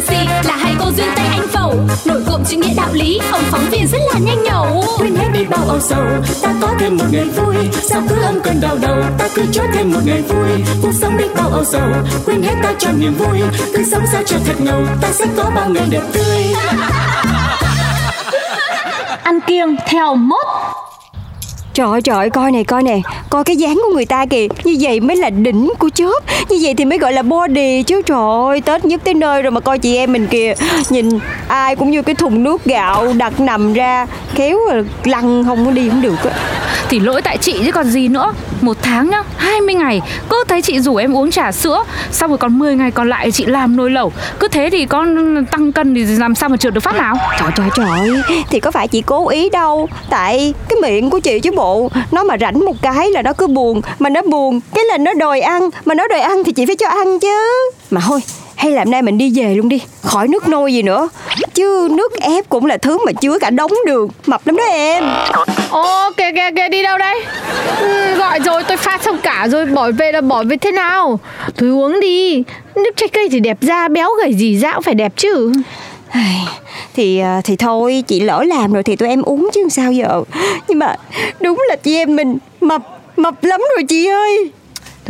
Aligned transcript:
sân 0.00 0.16
si 0.18 0.48
là 0.48 0.56
hai 0.56 0.74
cô 0.78 0.90
duyên 0.96 1.08
tay 1.16 1.26
anh 1.26 1.48
phẩu. 1.48 1.74
Nổi 2.04 2.22
cộm 2.26 2.44
chữ 2.44 2.56
nghĩa 2.56 2.74
đạo 2.76 2.88
lý, 2.92 3.20
ông 3.30 3.42
phóng 3.50 3.70
viên 3.70 3.86
rất 3.86 3.98
là 4.12 4.18
nhanh 4.18 4.42
nhẩu. 4.42 4.84
Quên 4.98 5.16
hết 5.16 5.28
đi 5.32 5.44
bao 5.44 5.64
âu 5.68 5.80
sầu 5.80 6.04
ta 6.42 6.54
có 6.62 6.68
thêm 6.78 6.96
một 6.96 7.04
ngày 7.10 7.24
vui. 7.24 7.56
Sao 7.82 8.02
cứ 8.08 8.22
âm 8.22 8.40
cơn 8.40 8.60
đau 8.60 8.76
đầu 8.82 8.96
ta 9.18 9.28
cứ 9.34 9.42
cho 9.52 9.62
thêm 9.74 9.92
một 9.92 10.00
ngày 10.04 10.22
vui. 10.22 10.64
Cuộc 10.82 10.92
sống 11.00 11.16
đi 11.16 11.24
bao 11.36 11.48
âu 11.48 11.64
sầu 11.64 11.88
quên 12.26 12.42
hết 12.42 12.54
ta 12.62 12.72
cho 12.78 12.90
niềm 12.92 13.14
vui. 13.14 13.40
Cứ 13.74 13.84
sống 13.90 14.02
sao 14.12 14.22
cho 14.26 14.36
thật 14.46 14.60
ngầu 14.60 14.82
ta 15.00 15.08
sẽ 15.12 15.26
có 15.36 15.50
bao 15.56 15.68
ngày 15.68 15.86
đẹp 15.90 16.02
tươi. 16.12 16.54
Ăn 19.22 19.40
kiêng 19.46 19.76
theo 19.86 20.14
mốt 20.14 20.46
Trời 21.80 21.88
ơi 21.90 22.02
trời 22.02 22.16
ơi, 22.16 22.30
coi 22.30 22.52
nè 22.52 22.64
coi 22.64 22.82
nè 22.82 23.00
Coi 23.30 23.44
cái 23.44 23.56
dáng 23.56 23.80
của 23.86 23.94
người 23.94 24.06
ta 24.06 24.26
kìa. 24.26 24.46
Như 24.64 24.76
vậy 24.80 25.00
mới 25.00 25.16
là 25.16 25.30
đỉnh 25.30 25.72
của 25.78 25.90
chớp. 25.94 26.20
Như 26.48 26.58
vậy 26.62 26.74
thì 26.74 26.84
mới 26.84 26.98
gọi 26.98 27.12
là 27.12 27.22
body 27.22 27.82
chứ. 27.82 28.02
Trời 28.02 28.18
ơi 28.48 28.60
Tết 28.60 28.84
nhất 28.84 29.00
tới 29.04 29.14
nơi 29.14 29.42
rồi 29.42 29.50
mà 29.50 29.60
coi 29.60 29.78
chị 29.78 29.96
em 29.96 30.12
mình 30.12 30.26
kìa. 30.26 30.54
Nhìn 30.90 31.08
ai 31.48 31.76
cũng 31.76 31.90
như 31.90 32.02
cái 32.02 32.14
thùng 32.14 32.42
nước 32.42 32.64
gạo 32.64 33.12
Đặt 33.12 33.40
nằm 33.40 33.72
ra 33.72 34.06
Kéo 34.34 34.58
lăn 35.04 35.44
không 35.44 35.64
có 35.64 35.70
đi 35.70 35.88
không 35.88 36.02
được 36.02 36.24
á. 36.24 36.30
Thì 36.90 37.00
lỗi 37.00 37.22
tại 37.22 37.38
chị 37.38 37.62
chứ 37.64 37.72
còn 37.72 37.86
gì 37.86 38.08
nữa. 38.08 38.32
Một 38.60 38.76
tháng 38.82 39.10
nhá, 39.10 39.22
20 39.36 39.74
ngày. 39.74 40.00
Cứ 40.28 40.44
thấy 40.48 40.62
chị 40.62 40.80
rủ 40.80 40.96
em 40.96 41.16
uống 41.16 41.30
trà 41.30 41.52
sữa 41.52 41.84
Xong 42.12 42.30
rồi 42.30 42.38
còn 42.38 42.58
10 42.58 42.74
ngày 42.74 42.90
còn 42.90 43.08
lại 43.08 43.30
chị 43.30 43.46
làm 43.46 43.76
nồi 43.76 43.90
lẩu. 43.90 44.12
Cứ 44.40 44.48
thế 44.48 44.68
thì 44.72 44.86
con 44.86 45.16
tăng 45.46 45.72
cân 45.72 45.94
thì 45.94 46.04
làm 46.04 46.34
sao 46.34 46.48
mà 46.48 46.56
trượt 46.56 46.74
được 46.74 46.80
phát 46.80 46.94
nào? 46.94 47.16
Trời 47.40 47.50
trời 47.56 47.68
trời. 47.76 48.34
Thì 48.50 48.60
có 48.60 48.70
phải 48.70 48.88
chị 48.88 49.02
cố 49.02 49.28
ý 49.28 49.50
đâu. 49.50 49.88
Tại 50.10 50.54
cái 50.68 50.78
miệng 50.82 51.10
của 51.10 51.20
chị 51.20 51.40
chứ 51.40 51.50
bộ 51.56 51.90
Nó 52.12 52.22
mà 52.22 52.36
rảnh 52.40 52.64
một 52.64 52.76
cái 52.82 53.10
là 53.10 53.22
nó 53.22 53.32
cứ 53.32 53.46
buồn. 53.46 53.80
Mà 53.98 54.10
nó 54.10 54.22
buồn 54.22 54.60
Cái 54.74 54.84
là 54.84 54.98
nó 54.98 55.12
đòi 55.12 55.40
ăn. 55.40 55.70
Mà 55.84 55.94
nó 55.94 56.08
đòi 56.08 56.20
ăn 56.20 56.44
thì 56.44 56.52
chị 56.52 56.66
phải 56.66 56.76
cho 56.76 56.88
ăn 56.88 57.18
chứ. 57.20 57.70
Mà 57.90 58.00
thôi 58.08 58.20
hay 58.60 58.72
là 58.72 58.84
hôm 58.84 58.90
nay 58.90 59.02
mình 59.02 59.18
đi 59.18 59.32
về 59.34 59.54
luôn 59.54 59.68
đi. 59.68 59.82
Khỏi 60.02 60.28
nước 60.28 60.48
nôi 60.48 60.74
gì 60.74 60.82
nữa. 60.82 61.08
Chứ 61.54 61.88
nước 61.90 62.12
ép 62.20 62.48
cũng 62.48 62.66
là 62.66 62.76
thứ 62.76 62.98
mà 63.06 63.12
chứa 63.12 63.38
cả 63.38 63.50
đống 63.50 63.72
đường. 63.86 64.08
Mập 64.26 64.46
lắm 64.46 64.56
đó 64.56 64.64
em. 64.64 65.04
Ô 65.70 66.10
kìa 66.16 66.30
kìa 66.34 66.50
kìa 66.56 66.68
đi 66.68 66.82
đâu 66.82 66.98
đây? 66.98 67.20
Ừ, 67.80 68.14
Gọi 68.18 68.40
rồi 68.40 68.62
tôi 68.68 68.76
pha 68.76 68.98
xong 69.04 69.18
cả 69.22 69.46
rồi 69.50 69.66
Bỏ 69.66 69.90
về 69.98 70.12
là 70.12 70.20
bỏ 70.20 70.42
về 70.42 70.56
thế 70.56 70.72
nào? 70.72 71.20
Thôi 71.56 71.68
uống 71.70 72.00
đi. 72.00 72.42
Nước 72.74 72.90
trái 72.96 73.08
cây 73.08 73.28
thì 73.32 73.40
đẹp 73.40 73.56
da 73.60 73.88
béo 73.88 74.08
gầy 74.22 74.34
gì 74.34 74.56
da 74.56 74.72
cũng 74.74 74.82
phải 74.82 74.94
đẹp 74.94 75.12
chứ. 75.16 75.52
Thì 76.94 77.18
à, 77.18 77.40
thì 77.44 77.56
thôi 77.56 78.04
chị 78.06 78.20
lỡ 78.20 78.42
làm 78.46 78.72
rồi 78.72 78.82
thì 78.82 78.96
tụi 78.96 79.08
em 79.08 79.22
uống 79.22 79.50
chứ 79.54 79.68
sao 79.70 79.92
giờ. 79.92 80.22
Nhưng 80.68 80.78
mà 80.78 80.96
đúng 81.40 81.62
là 81.68 81.76
chị 81.76 81.96
em 81.96 82.16
mình 82.16 82.38
mập 82.60 82.82
mập 83.16 83.44
lắm 83.44 83.60
rồi 83.76 83.84
chị 83.88 84.06
ơi 84.06 84.50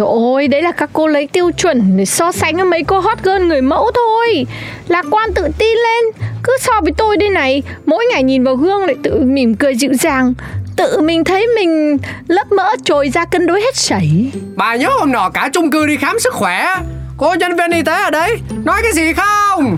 Trời 0.00 0.08
ôi 0.08 0.48
đấy 0.48 0.62
là 0.62 0.72
các 0.72 0.90
cô 0.92 1.06
lấy 1.06 1.26
tiêu 1.26 1.50
chuẩn 1.50 1.96
Để 1.96 2.04
so 2.04 2.32
sánh 2.32 2.56
với 2.56 2.64
mấy 2.64 2.84
cô 2.84 3.00
hot 3.00 3.18
girl 3.22 3.42
người 3.42 3.62
mẫu 3.62 3.90
thôi. 3.94 4.46
Lạc 4.88 5.06
quan 5.10 5.34
tự 5.34 5.48
tin 5.58 5.78
lên. 5.78 6.26
Cứ 6.42 6.56
so 6.60 6.72
với 6.82 6.92
tôi 6.96 7.16
đây 7.16 7.28
này, 7.28 7.62
Mỗi 7.86 8.04
ngày 8.12 8.22
nhìn 8.22 8.44
vào 8.44 8.56
gương 8.56 8.84
lại 8.84 8.96
tự 9.02 9.20
mỉm 9.24 9.54
cười 9.54 9.74
dịu 9.74 9.94
dàng. 9.94 10.34
Tự 10.76 11.00
mình 11.00 11.24
thấy 11.24 11.46
mình 11.54 11.96
lớp 12.28 12.52
mỡ 12.52 12.68
trồi 12.84 13.08
ra 13.08 13.24
cân 13.24 13.46
đối 13.46 13.60
hết 13.60 13.76
sảy. 13.76 14.32
Bà 14.56 14.76
nhớ 14.76 14.88
hôm 14.98 15.12
nọ 15.12 15.30
cả 15.30 15.48
chung 15.52 15.70
cư 15.70 15.86
đi 15.86 15.96
khám 15.96 16.18
sức 16.18 16.34
khỏe. 16.34 16.74
Cô 17.16 17.34
nhân 17.34 17.56
viên 17.56 17.70
y 17.70 17.82
tế 17.82 17.92
ở 17.92 18.10
đây, 18.10 18.38
Nói 18.64 18.80
cái 18.82 18.92
gì 18.92 19.12
không? 19.12 19.76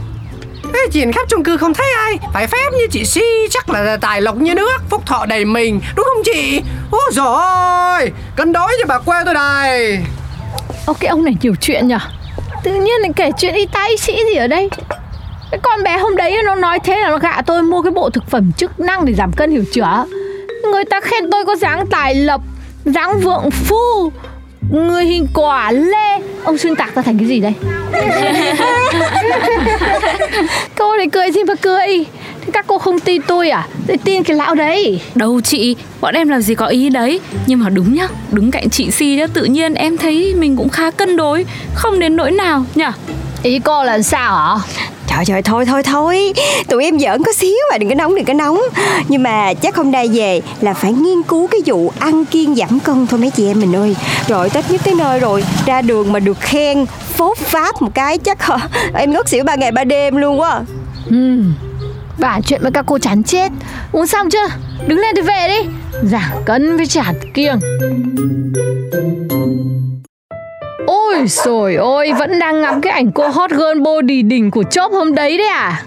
Thế 0.72 0.80
nhìn 0.92 1.12
khắp 1.12 1.28
chung 1.28 1.44
cư 1.44 1.56
không 1.56 1.74
thấy 1.74 1.92
ai. 1.92 2.18
Phải 2.32 2.46
phép 2.46 2.70
như 2.72 2.86
chị 2.90 3.04
Si, 3.04 3.22
Chắc 3.50 3.70
là 3.70 3.96
tài 4.00 4.20
lộc 4.20 4.36
như 4.36 4.54
nước, 4.54 4.82
Phúc 4.90 5.02
thọ 5.06 5.26
đầy 5.26 5.44
mình, 5.44 5.80
Đúng 5.96 6.06
không 6.14 6.22
chị? 6.24 6.60
Ôi 6.90 7.10
dồi 7.12 7.26
ôi 7.26 8.12
Cân 8.36 8.52
đối 8.52 8.72
cho 8.80 8.86
bà 8.88 8.98
quê 8.98 9.16
tôi 9.24 9.34
đây 9.34 9.98
Ô 10.86 10.92
cái 11.00 11.08
ông 11.08 11.24
này 11.24 11.36
nhiều 11.40 11.54
chuyện 11.60 11.88
nhở 11.88 11.98
Tự 12.62 12.70
nhiên 12.72 13.00
lại 13.00 13.10
kể 13.16 13.30
chuyện 13.38 13.54
y 13.54 13.66
tá 13.66 13.84
y 13.84 13.96
sĩ 13.96 14.16
gì 14.30 14.34
ở 14.34 14.46
đây? 14.46 14.68
Cái 15.50 15.60
con 15.62 15.82
bé 15.82 15.98
hôm 15.98 16.16
đấy 16.16 16.36
nó 16.44 16.54
nói 16.54 16.78
thế 16.84 16.96
là 16.98 17.10
nó 17.10 17.18
gạ 17.18 17.42
tôi 17.46 17.62
mua 17.62 17.82
cái 17.82 17.90
bộ 17.90 18.10
thực 18.10 18.30
phẩm 18.30 18.52
chức 18.52 18.80
năng 18.80 19.04
để 19.04 19.14
giảm 19.14 19.32
cân 19.32 19.50
hiểu 19.50 19.64
chưa? 19.72 20.04
Người 20.72 20.84
ta 20.84 21.00
khen 21.00 21.30
tôi 21.30 21.44
có 21.44 21.56
dáng 21.56 21.86
tài 21.86 22.14
lộc, 22.14 22.40
dáng 22.84 23.20
vượng 23.20 23.50
phu, 23.50 24.12
Người 24.70 25.04
hình 25.04 25.26
quả 25.34 25.72
lê 25.72 26.18
Ông 26.44 26.58
xuyên 26.58 26.76
tạc 26.76 26.94
ra 26.94 27.02
thành 27.02 27.18
cái 27.18 27.28
gì 27.28 27.40
đây? 27.40 27.52
Cô 30.78 30.96
này 30.96 31.06
cười 31.12 31.30
gì 31.30 31.44
mà 31.44 31.54
cười? 31.54 31.86
Thế 32.40 32.50
các 32.52 32.64
cô 32.66 32.78
không 32.78 33.00
tin 33.00 33.22
tôi 33.22 33.50
à? 33.50 33.68
Tôi 33.86 33.96
tin 33.96 34.22
cái 34.22 34.36
lão 34.36 34.54
đấy. 34.54 35.00
Đâu 35.14 35.40
chị, 35.40 35.76
bọn 36.00 36.14
em 36.14 36.28
làm 36.28 36.42
gì 36.42 36.54
có 36.54 36.66
ý 36.66 36.90
đấy. 36.90 37.20
Nhưng 37.46 37.58
mà 37.58 37.68
đúng 37.70 37.94
nhá, 37.94 38.08
đứng 38.32 38.50
cạnh 38.50 38.70
chị 38.70 38.90
Si 38.90 39.16
nhá 39.16 39.26
Tự 39.26 39.44
nhiên 39.44 39.74
em 39.74 39.98
thấy 39.98 40.34
mình 40.34 40.56
cũng 40.56 40.68
khá 40.68 40.90
cân 40.90 41.16
đối 41.16 41.44
Không 41.74 41.98
đến 42.00 42.16
nỗi 42.16 42.30
nào 42.30 42.64
nhở 42.74 42.92
Ý 43.42 43.58
cô 43.58 43.84
là 43.84 44.02
sao 44.02 44.36
hả 44.36 44.56
Trời 45.06 45.24
trời, 45.24 45.42
thôi 45.42 45.66
thôi 45.66 45.82
thôi. 45.82 46.32
Tụi 46.68 46.84
em 46.84 46.98
giỡn 46.98 47.22
có 47.22 47.32
xíu 47.32 47.56
mà 47.70 47.78
đừng 47.78 47.88
có 47.88 47.94
nóng, 47.94 48.14
đừng 48.14 48.24
có 48.24 48.32
nóng. 48.32 48.60
Nhưng 49.08 49.22
mà 49.22 49.54
chắc 49.54 49.76
hôm 49.76 49.90
nay 49.90 50.08
về 50.08 50.40
là 50.60 50.74
phải 50.74 50.92
nghiên 50.92 51.22
cứu 51.22 51.46
cái 51.46 51.60
vụ 51.66 51.92
ăn 51.98 52.24
kiêng 52.24 52.54
giảm 52.54 52.80
cân 52.80 53.06
thôi 53.06 53.20
mấy 53.20 53.30
chị 53.30 53.46
em 53.46 53.60
mình 53.60 53.76
ơi. 53.76 53.96
Rồi, 54.28 54.50
Tết 54.50 54.70
nhất 54.70 54.80
tới 54.84 54.94
nơi 54.94 55.20
rồi, 55.20 55.44
Ra 55.66 55.82
đường 55.82 56.12
mà 56.12 56.18
được 56.18 56.40
khen 56.40 56.86
phốt 57.16 57.38
pháp 57.38 57.82
một 57.82 57.90
cái 57.94 58.18
chắc, 58.18 58.42
hả? 58.42 58.58
Em 58.94 59.12
ngất 59.12 59.28
xỉu 59.28 59.44
ba 59.44 59.54
ngày 59.54 59.72
ba 59.72 59.84
đêm 59.84 60.16
luôn 60.16 60.40
quá. 60.40 60.60
Ừ 61.10 61.42
Bà 62.18 62.40
chuyện 62.40 62.62
với 62.62 62.72
các 62.72 62.84
cô 62.86 62.98
chán 62.98 63.22
chết. 63.22 63.52
Uống 63.92 64.06
xong 64.06 64.30
chưa? 64.30 64.46
Đứng 64.86 64.98
lên 64.98 65.16
thì 65.16 65.22
về 65.22 65.48
đi. 65.48 65.70
Giảm 66.02 66.30
cân 66.44 66.76
với 66.76 66.86
chả 66.86 67.12
kiêng. 67.34 67.58
Ôi 71.22 71.28
rồi 71.28 71.74
ôi 71.74 72.12
Vẫn 72.18 72.38
đang 72.38 72.60
ngắm 72.60 72.80
cái 72.80 72.92
ảnh 72.92 73.12
cô 73.12 73.28
hot 73.28 73.50
girl 73.50 73.80
body 73.82 74.22
đỉnh 74.22 74.50
của 74.50 74.62
chốt 74.62 74.92
hôm 74.92 75.14
đấy 75.14 75.38
đấy 75.38 75.46
à? 75.46 75.82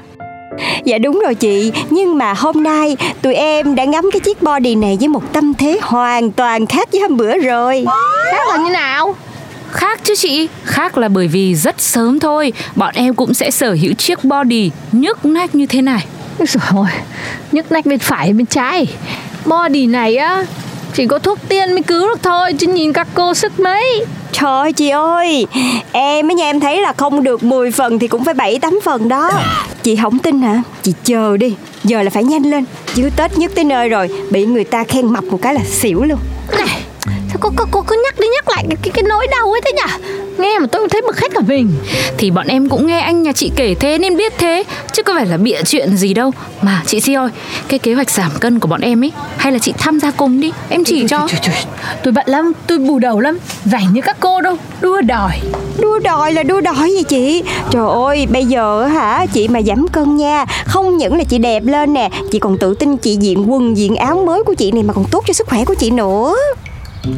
Dạ 0.83 0.97
đúng 0.97 1.19
rồi 1.19 1.35
chị 1.35 1.71
Nhưng 1.89 2.17
mà 2.17 2.33
hôm 2.33 2.63
nay 2.63 2.97
tụi 3.21 3.33
em 3.33 3.75
đã 3.75 3.85
ngắm 3.85 4.09
cái 4.13 4.19
chiếc 4.19 4.41
body 4.41 4.75
này 4.75 4.97
với 4.99 5.07
một 5.07 5.33
tâm 5.33 5.53
thế 5.53 5.79
hoàn 5.81 6.31
toàn 6.31 6.65
khác 6.65 6.89
với 6.91 7.01
hôm 7.01 7.17
bữa 7.17 7.37
rồi. 7.37 7.85
Khác 8.31 8.49
là 8.49 8.57
như 8.57 8.69
nào? 8.69 9.15
Khác 9.71 9.99
chứ 10.03 10.13
chị, 10.17 10.47
khác 10.63 10.97
là 10.97 11.07
bởi 11.07 11.27
vì 11.27 11.55
rất 11.55 11.81
sớm 11.81 12.19
thôi 12.19 12.53
Bọn 12.75 12.93
em 12.93 13.13
cũng 13.13 13.33
sẽ 13.33 13.51
sở 13.51 13.73
hữu 13.81 13.93
chiếc 13.93 14.23
body 14.23 14.71
nhức 14.91 15.25
nách 15.25 15.55
như 15.55 15.65
thế 15.65 15.81
này. 15.81 16.05
Dồi 16.39 16.63
ôi 16.75 16.87
Nhức 17.51 17.71
nách 17.71 17.85
bên 17.85 17.99
phải 17.99 18.33
bên 18.33 18.45
trái. 18.45 18.87
Body 19.45 19.87
này 19.87 20.15
á 20.15 20.45
Chỉ 20.93 21.07
có 21.07 21.19
thuốc 21.19 21.39
tiên 21.49 21.71
mới 21.71 21.83
cứu 21.83 22.07
được 22.07 22.23
thôi 22.23 22.53
Chứ 22.53 22.67
nhìn 22.67 22.93
các 22.93 23.07
cô 23.13 23.33
sức 23.33 23.59
mấy 23.59 24.05
Trời 24.31 24.51
ơi 24.51 24.73
chị 24.73 24.89
ơi 24.89 25.45
Em 25.91 26.29
ấy 26.29 26.35
nha 26.35 26.45
em 26.45 26.59
thấy 26.59 26.81
là 26.81 26.93
không 26.97 27.23
được 27.23 27.43
10 27.43 27.71
phần 27.71 27.99
Thì 27.99 28.07
cũng 28.07 28.25
phải 28.25 28.33
7-8 28.33 28.79
phần 28.83 29.09
đó. 29.09 29.31
Chị 29.83 29.95
không 29.95 30.19
tin 30.19 30.41
hả? 30.41 30.61
Chị 30.81 30.93
chờ 31.03 31.37
đi 31.37 31.55
Giờ 31.83 32.01
là 32.01 32.09
phải 32.09 32.23
nhanh 32.23 32.43
lên. 32.43 32.65
Chứ 32.95 33.09
Tết 33.15 33.37
nhất 33.37 33.51
tới 33.55 33.63
nơi 33.63 33.89
rồi 33.89 34.09
Bị 34.29 34.45
người 34.45 34.63
ta 34.63 34.83
khen 34.83 35.05
mập 35.13 35.23
một 35.23 35.39
cái 35.41 35.53
là 35.53 35.61
xỉu 35.71 36.03
luôn. 36.03 36.19
Này 36.57 36.81
Sao 37.05 37.37
cô, 37.39 37.49
cô, 37.55 37.65
cô 37.71 37.81
cứ 37.81 38.01
nhắc 38.03 38.19
đi 38.19 38.27
nhắc 38.35 38.49
lại 38.49 38.65
cái, 38.69 38.77
cái, 38.81 38.91
cái 38.91 39.03
nỗi 39.03 39.27
đau 39.31 39.51
ấy 39.51 39.61
thế 39.65 39.71
nhỉ 39.73 40.15
Nghe 40.37 40.59
mà 40.59 40.67
tôi 40.71 40.81
cũng 40.81 40.89
thấy 40.89 41.01
bực 41.07 41.19
hết 41.19 41.27
cả 41.33 41.41
mình. 41.47 41.73
Thì 42.17 42.31
bọn 42.31 42.47
em 42.47 42.69
cũng 42.69 42.87
nghe 42.87 42.99
anh 42.99 43.23
nhà 43.23 43.31
chị 43.31 43.51
kể 43.55 43.75
thế 43.79 43.97
nên 43.97 44.17
biết 44.17 44.33
thế 44.37 44.63
Chứ 44.93 45.03
có 45.03 45.13
phải 45.15 45.25
là 45.25 45.37
bịa 45.37 45.61
chuyện 45.65 45.97
gì 45.97 46.13
đâu. 46.13 46.31
Mà 46.61 46.81
chị 46.85 46.99
Si 46.99 47.13
ơi 47.13 47.29
Cái 47.67 47.79
kế 47.79 47.93
hoạch 47.93 48.09
giảm 48.09 48.31
cân 48.39 48.59
của 48.59 48.67
bọn 48.67 48.81
em 48.81 49.03
ấy 49.03 49.11
Hay 49.37 49.51
là 49.51 49.59
chị 49.59 49.73
tham 49.77 49.99
gia 49.99 50.11
cùng 50.11 50.39
đi 50.39 50.51
Em 50.69 50.83
chỉ 50.83 51.05
cho. 51.07 51.27
trời, 51.31 51.39
trời. 51.43 51.55
Tôi 52.03 52.13
bận 52.13 52.25
lắm, 52.27 52.51
tôi 52.67 52.77
bù 52.77 52.99
đầu 52.99 53.19
lắm 53.19 53.37
Rảnh 53.65 53.93
như 53.93 54.01
các 54.01 54.17
cô 54.19 54.41
đâu, 54.41 54.57
đua 54.81 55.01
đòi. 55.01 55.31
Đua 55.79 55.99
đòi 55.99 56.33
là 56.33 56.43
đua 56.43 56.61
đòi 56.61 56.91
gì 56.91 57.03
chị? 57.03 57.43
Trời 57.71 57.87
ơi 58.05 58.27
bây 58.29 58.45
giờ 58.45 58.85
hả 58.85 59.25
Chị 59.33 59.47
mà 59.47 59.61
giảm 59.61 59.87
cân 59.87 60.17
nha 60.17 60.45
Không 60.65 60.97
những 60.97 61.17
là 61.17 61.23
chị 61.23 61.37
đẹp 61.37 61.63
lên 61.65 61.93
nè 61.93 62.09
Chị 62.31 62.39
còn 62.39 62.57
tự 62.57 62.73
tin 62.73 62.97
chị 62.97 63.15
diện 63.15 63.51
quần 63.51 63.77
diện 63.77 63.95
áo 63.95 64.23
mới 64.25 64.43
của 64.43 64.53
chị 64.53 64.71
này 64.71 64.83
Mà 64.83 64.93
còn 64.93 65.05
tốt 65.11 65.23
cho 65.27 65.33
sức 65.33 65.47
khỏe 65.47 65.65
của 65.65 65.75
chị 65.75 65.91
nữa 65.91 66.35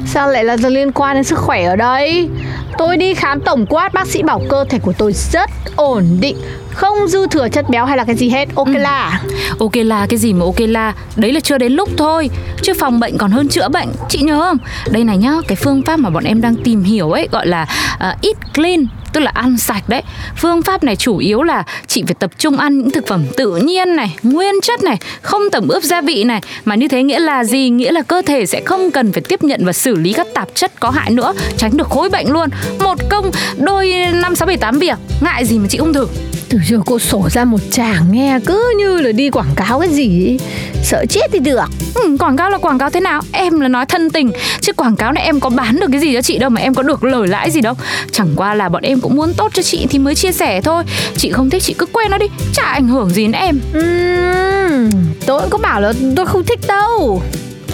Sao 0.06 0.30
lại 0.30 0.44
là 0.44 0.58
liên 0.62 0.92
quan 0.92 1.16
đến 1.16 1.24
sức 1.24 1.40
khỏe 1.40 1.64
ở 1.64 1.76
đây? 1.76 2.30
Tôi 2.78 2.98
đi 2.98 3.14
khám 3.14 3.42
tổng 3.42 3.66
quát 3.66 3.94
Bác 3.94 4.08
sĩ 4.08 4.24
bảo 4.24 4.42
cơ 4.50 4.66
thể 4.70 4.80
của 4.80 4.94
tôi 4.98 5.14
rất 5.14 5.50
ổn 5.76 6.06
định. 6.20 6.38
Không 6.72 7.08
dư 7.08 7.28
thừa 7.28 7.48
chất 7.50 7.70
béo 7.70 7.86
hay 7.86 7.98
là 7.98 8.04
cái 8.04 8.16
gì 8.16 8.30
hết. 8.30 8.50
Ok 8.56 8.68
là. 8.68 9.22
Ok 9.60 9.76
là 9.76 10.06
cái 10.10 10.18
gì 10.18 10.34
mà 10.34 10.46
ok 10.46 10.60
là? 10.60 10.94
Đấy 11.16 11.34
là 11.34 11.40
chưa 11.40 11.58
đến 11.58 11.74
lúc 11.74 11.90
thôi. 11.98 12.30
Chứ 12.62 12.74
phòng 12.80 13.00
bệnh 13.00 13.18
còn 13.18 13.32
hơn 13.32 13.48
chữa 13.48 13.70
bệnh. 13.70 13.88
Chị 14.10 14.22
nhớ 14.22 14.42
không? 14.42 14.58
Đây 14.92 15.04
này 15.04 15.18
nhá 15.18 15.34
Cái 15.48 15.56
phương 15.56 15.82
pháp 15.82 16.00
mà 16.00 16.10
bọn 16.10 16.24
em 16.24 16.42
đang 16.42 16.56
tìm 16.56 16.84
hiểu 16.84 17.12
ấy 17.12 17.28
Gọi 17.32 17.48
là 17.48 17.62
uh, 17.94 18.00
eat 18.00 18.54
clean 18.54 18.88
tức 19.18 19.24
là 19.24 19.32
ăn 19.34 19.58
sạch 19.58 19.90
đấy. 19.90 20.02
Phương 20.36 20.62
pháp 20.62 20.84
này 20.84 20.96
chủ 20.96 21.18
yếu 21.18 21.44
là 21.44 21.64
chị 21.88 22.04
phải 22.08 22.16
tập 22.20 22.32
trung 22.38 22.58
ăn 22.58 22.78
những 22.78 22.92
thực 22.92 23.08
phẩm 23.08 23.26
tự 23.38 23.56
nhiên 23.56 23.96
này, 23.96 24.18
nguyên 24.24 24.54
chất 24.64 24.84
này, 24.84 24.98
không 25.22 25.42
tẩm 25.52 25.68
ướp 25.68 25.84
gia 25.84 26.02
vị 26.02 26.24
này. 26.24 26.42
Mà 26.66 26.76
như 26.76 26.88
thế 26.88 27.04
nghĩa 27.04 27.20
là 27.20 27.44
gì? 27.44 27.70
Nghĩa 27.70 27.92
là 27.92 28.02
cơ 28.02 28.22
thể 28.26 28.46
sẽ 28.46 28.62
không 28.66 28.92
cần 28.92 29.12
phải 29.14 29.22
tiếp 29.22 29.44
nhận 29.44 29.66
và 29.66 29.74
xử 29.74 29.96
lý 29.96 30.14
các 30.14 30.28
tạp 30.34 30.48
chất 30.56 30.80
có 30.80 30.90
hại 30.90 31.12
nữa, 31.12 31.34
tránh 31.58 31.78
được 31.78 31.90
khối 31.90 32.10
bệnh 32.10 32.32
luôn. 32.32 32.50
Một 32.80 32.98
công, 33.10 33.32
đôi 33.58 33.94
năm 34.14 34.36
sáu 34.36 34.46
bảy 34.46 34.58
tám 34.58 34.80
việc, 34.80 34.98
ngại 35.22 35.46
gì 35.46 35.60
mà 35.60 35.68
chị 35.70 35.78
ung 35.78 35.94
thư? 35.94 36.08
Từ 36.50 36.60
giờ 36.66 36.80
cô 36.86 37.00
sổ 37.00 37.30
ra 37.32 37.46
một 37.46 37.58
chàng 37.72 38.04
nghe 38.12 38.40
cứ 38.46 38.74
như 38.78 39.02
là 39.02 39.12
đi 39.12 39.30
quảng 39.30 39.52
cáo 39.56 39.80
cái 39.80 39.90
gì 39.90 40.28
ấy. 40.28 40.40
Sợ 40.84 41.06
chết 41.10 41.22
thì 41.32 41.40
được. 41.40 41.66
Ừ, 41.96 42.18
quảng 42.20 42.38
cáo 42.38 42.50
là 42.50 42.58
quảng 42.58 42.78
cáo 42.78 42.90
thế 42.90 43.00
nào? 43.00 43.22
Em 43.32 43.60
là 43.60 43.68
nói 43.68 43.86
thân 43.86 44.10
tình. 44.10 44.32
Chứ 44.62 44.74
quảng 44.74 44.96
cáo 44.96 45.12
này 45.12 45.24
em 45.24 45.40
có 45.40 45.50
bán 45.50 45.80
được 45.80 45.88
cái 45.92 46.02
gì 46.02 46.14
cho 46.14 46.22
chị 46.22 46.38
đâu 46.38 46.50
mà 46.50 46.62
em 46.62 46.74
có 46.74 46.84
được 46.84 47.04
lời 47.04 47.28
lãi 47.28 47.52
gì 47.52 47.62
đâu. 47.62 47.74
Chẳng 48.12 48.30
qua 48.36 48.54
là 48.54 48.70
bọn 48.70 48.84
em 48.84 49.00
cũng 49.02 49.16
muốn 49.16 49.34
tốt 49.34 49.52
cho 49.54 49.62
chị 49.62 49.88
thì 49.90 50.00
mới 50.00 50.16
chia 50.16 50.32
sẻ 50.32 50.62
thôi. 50.62 50.84
Chị 51.18 51.32
không 51.32 51.50
thích 51.50 51.64
chị 51.66 51.74
cứ 51.78 51.86
quên 51.86 52.12
nó 52.12 52.18
đi. 52.18 52.26
Chả 52.54 52.64
ảnh 52.64 52.88
hưởng 52.88 53.10
gì 53.10 53.24
đến 53.24 53.32
em. 53.32 53.60
Uhm, 53.78 54.90
Tôi 55.26 55.42
cũng 55.42 55.50
có 55.50 55.58
bảo 55.58 55.82
là 55.82 55.94
tôi 56.16 56.26
không 56.26 56.44
thích 56.44 56.60
đâu. 56.68 57.22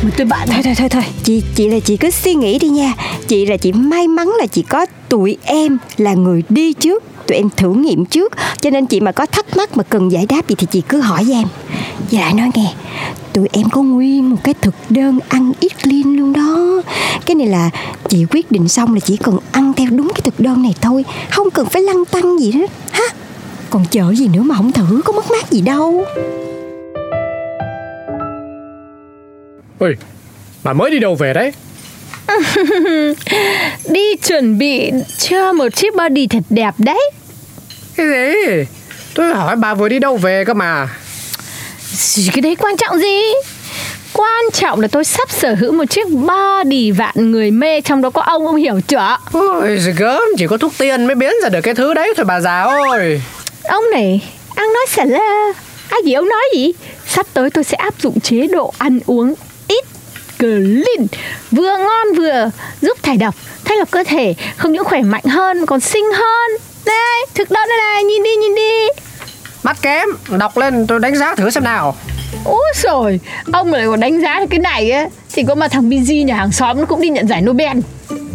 Mà 0.04 0.10
tôi 0.18 0.26
bạn 0.26 0.48
Thôi 0.52 0.62
thôi 0.64 0.74
thôi 0.78 0.90
thôi. 0.90 1.04
Chị 1.24 1.44
chị 1.56 1.69
là 1.69 1.80
chị 1.80 1.98
cứ 1.98 2.10
suy 2.12 2.34
nghĩ 2.34 2.60
đi 2.60 2.68
nha. 2.68 2.94
Chị 3.28 3.46
là 3.46 3.58
chị 3.58 3.72
may 3.72 4.08
mắn 4.08 4.28
là 4.40 4.46
chị 4.46 4.62
có 4.62 4.86
tụi 5.10 5.38
em 5.44 5.78
là 5.98 6.14
người 6.14 6.44
đi 6.50 6.74
trước 6.74 7.04
Tụi 7.33 7.39
em 7.39 7.50
thử 7.57 7.74
nghiệm 7.74 8.06
trước. 8.06 8.33
Cho 8.62 8.69
nên 8.69 8.85
chị 8.85 9.00
mà 9.00 9.12
có 9.12 9.25
thắc 9.25 9.57
mắc 9.57 9.77
mà 9.77 9.83
cần 9.83 10.12
giải 10.12 10.25
đáp 10.30 10.47
gì 10.47 10.56
thì 10.56 10.68
chị 10.71 10.81
cứ 10.89 11.01
hỏi 11.01 11.25
em. 11.31 11.47
Với 12.12 12.21
lại 12.21 12.33
nói 12.33 12.51
nghe 12.56 12.74
Tụi 13.33 13.47
em 13.51 13.69
có 13.69 13.81
nguyên 13.81 14.30
một 14.30 14.38
cái 14.44 14.53
thực 14.62 14.75
đơn 14.89 15.19
ăn 15.30 15.51
ít 15.59 15.88
liên 15.88 16.18
luôn 16.18 16.33
đó. 16.33 16.81
Cái 17.25 17.35
này 17.35 17.47
là 17.47 17.69
chị 18.09 18.25
quyết 18.30 18.51
định 18.51 18.68
xong 18.68 18.94
là 18.94 19.00
chỉ 19.00 19.18
cần 19.18 19.38
ăn 19.51 19.74
theo 19.74 19.88
đúng 19.91 20.12
cái 20.15 20.21
thực 20.24 20.39
đơn 20.39 20.63
này 20.63 20.74
thôi. 20.81 21.06
Không 21.30 21.51
cần 21.51 21.65
phải 21.65 21.81
lăn 21.81 22.06
tăng 22.06 22.39
gì 22.39 22.51
hết. 22.51 22.69
Ha? 22.91 23.03
Còn 23.69 23.85
chờ 23.91 24.13
gì 24.13 24.27
nữa 24.27 24.41
mà 24.44 24.56
không 24.56 24.71
thử 24.71 25.01
có 25.06 25.13
mất 25.13 25.31
mát 25.31 25.51
gì 25.51 25.62
đâu. 25.62 26.06
Ôi, 29.80 29.95
bà 30.63 30.74
mới 30.74 30.91
đi 30.91 31.00
đâu 31.00 31.15
về 31.15 31.33
đấy? 31.33 31.51
Đi 33.89 34.15
chuẩn 34.15 34.57
bị 34.57 34.91
cho 35.18 35.53
một 35.53 35.75
chiếc 35.75 35.95
body 35.95 36.27
thật 36.27 36.44
đẹp 36.50 36.74
đấy 36.77 37.12
Cái 37.95 38.06
gì? 38.07 38.66
Tôi 39.13 39.34
hỏi 39.34 39.56
bà 39.56 39.74
vừa 39.74 39.90
đi 39.90 40.00
đâu 40.00 40.18
về 40.18 40.44
cơ 40.45 40.54
mà. 40.54 40.88
Cái 42.34 42.42
đấy 42.42 42.56
quan 42.56 42.78
trọng 42.78 43.00
gì? 43.00 43.19
Quan 44.13 44.44
trọng 44.54 44.80
là 44.80 44.88
tôi 44.88 45.04
sắp 45.04 45.31
sở 45.31 45.54
hữu 45.54 45.72
một 45.72 45.86
chiếc 45.90 46.07
body 46.10 46.92
vạn 46.92 47.31
người 47.31 47.51
mê 47.51 47.81
Trong 47.81 48.01
đó 48.01 48.10
có 48.10 48.22
ông, 48.22 48.48
ông 48.48 48.56
hiểu 48.56 48.80
chưa? 48.88 49.18
Ôi 49.31 49.80
gớm, 49.98 50.22
chỉ 50.38 50.48
có 50.48 50.57
thuốc 50.57 50.74
tiên 50.78 51.06
mới 51.06 51.16
biến 51.16 51.34
ra 51.44 51.50
được 51.50 51.62
cái 51.62 51.74
thứ 51.74 51.94
đấy 51.94 52.13
thôi 52.18 52.25
bà 52.25 52.40
già 52.40 52.62
ơi. 52.62 53.22
Ông 53.63 53.84
này, 53.92 54.22
ăn 54.56 54.74
nói 54.74 54.86
xả 54.90 55.06
la 55.06 55.54
Ai 55.90 56.01
gì 56.06 56.13
ông 56.13 56.30
nói 56.30 56.44
gì? 56.56 56.74
Sắp 57.07 57.25
tới 57.34 57.50
tôi 57.50 57.63
sẽ 57.63 57.78
áp 57.78 57.94
dụng 58.01 58.19
chế 58.19 58.48
độ 58.48 58.74
ăn 58.78 59.00
uống 59.06 59.34
ít 59.68 59.86
clean. 60.40 61.07
Vừa 61.51 61.78
ngon 61.78 62.13
vừa 62.18 62.50
giúp 62.81 62.98
thải 63.04 63.18
độc 63.18 63.36
Thay 63.66 63.78
lọc 63.78 63.92
cơ 63.92 64.04
thể 64.04 64.34
Không 64.57 64.72
những 64.72 64.84
khỏe 64.84 65.01
mạnh 65.01 65.24
hơn 65.24 65.66
còn 65.66 65.80
xinh 65.80 66.06
hơn 66.13 66.51
Đây, 66.85 67.25
thực 67.35 67.51
đơn 67.51 67.68
đây 67.69 67.77
này, 67.77 68.03
nhìn 68.03 68.24
đi, 68.24 68.30
nhìn 68.35 68.56
đi. 68.56 69.01
Mắt 69.63 69.77
kém, 69.81 70.07
đọc 70.30 70.57
lên 70.57 70.88
tôi 70.88 71.00
đánh 71.00 71.15
giá 71.15 71.35
thử 71.35 71.50
xem 71.50 71.63
nào. 71.63 71.95
Úi 72.45 72.71
rồi, 72.75 73.19
ông 73.53 73.74
lại 73.74 73.88
còn 73.88 74.00
đánh 74.00 74.21
giá 74.21 74.39
được 74.39 74.45
cái 74.50 74.59
này 74.59 74.91
á. 74.91 75.07
Thì 75.33 75.44
có 75.47 75.56
mà 75.56 75.68
thằng 75.68 75.89
Binz 75.89 76.25
nhà 76.25 76.35
hàng 76.35 76.51
xóm 76.51 76.80
nó 76.80 76.85
cũng 76.85 77.01
đi 77.01 77.09
nhận 77.09 77.27
giải 77.27 77.41
Nobel. 77.41 77.77